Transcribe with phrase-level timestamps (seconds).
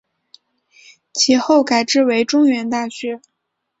[1.13, 3.21] 其后改制为中原大学。